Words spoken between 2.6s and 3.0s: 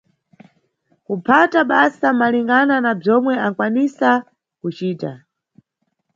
na